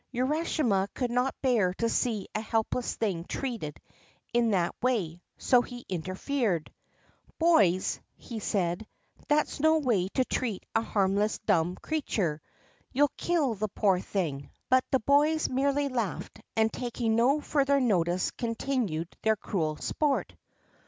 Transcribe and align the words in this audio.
Urashima 0.15 0.87
could 0.95 1.11
not 1.11 1.39
bear 1.43 1.75
to 1.75 1.87
see 1.87 2.27
a 2.33 2.41
helpless 2.41 2.95
thing 2.95 3.23
treated 3.23 3.79
in 4.33 4.49
that 4.49 4.73
way, 4.81 5.21
so 5.37 5.61
he 5.61 5.85
interfered.' 5.89 6.73
Boys!' 7.39 7.99
he 8.15 8.39
said,' 8.39 8.87
that 9.29 9.47
's 9.47 9.59
no 9.59 9.77
way 9.77 10.07
to 10.15 10.25
treat 10.25 10.65
a 10.73 10.81
harmless 10.81 11.37
dumb 11.45 11.75
creature. 11.75 12.41
You 12.91 13.03
'11 13.03 13.13
kill 13.17 13.53
the 13.53 13.67
poor 13.67 13.99
thing!' 13.99 14.37
URASHIMA 14.39 14.49
TARO 14.49 14.59
But 14.71 14.85
the 14.89 14.99
boys 15.01 15.49
merely 15.49 15.87
laughed, 15.87 16.41
and, 16.55 16.73
taking 16.73 17.15
no 17.15 17.39
further 17.39 17.79
notice, 17.79 18.31
con 18.31 18.55
tinued 18.55 19.05
their 19.21 19.35
cruel 19.35 19.75
sport. 19.75 20.33